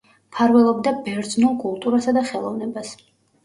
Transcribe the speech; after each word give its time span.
მფარველობდა 0.29 0.93
ბერძნულ 1.09 1.55
კულტურასა 1.67 2.17
და 2.21 2.27
ხელოვნებას. 2.33 2.99